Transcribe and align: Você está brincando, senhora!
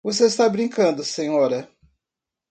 Você 0.03 0.25
está 0.25 0.49
brincando, 0.49 1.03
senhora! 1.03 1.69